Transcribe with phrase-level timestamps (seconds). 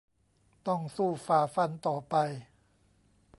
[0.67, 2.15] ต้องสู้ฝ่าฟันต่อไป